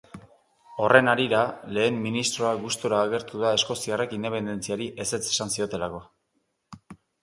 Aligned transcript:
Horren 0.85 1.11
harira, 1.11 1.41
lehen 1.75 1.99
ministroa 2.07 2.55
gustura 2.65 3.03
agertu 3.03 3.45
da 3.45 3.55
eskoziarrek 3.61 4.19
independentziari 4.21 4.93
ezetz 5.07 5.25
esan 5.33 5.57
ziotelako. 5.59 6.07